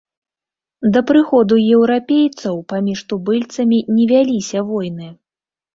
[0.95, 3.65] Да прыходу еўрапейцаў паміж тубыльцаў
[3.97, 5.07] не вяліся войны.